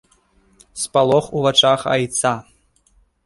[0.83, 2.33] Спалох у вачах айца.